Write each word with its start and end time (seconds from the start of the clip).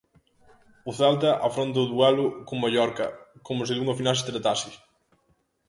O 0.89 0.91
Celta 0.99 1.31
afronta 1.47 1.77
o 1.83 1.89
duelo 1.91 2.25
co 2.45 2.53
Mallorca 2.61 3.07
como 3.47 3.61
se 3.67 3.73
dunha 3.75 3.97
final 3.99 4.15
se 4.17 4.27
tratase. 4.29 4.69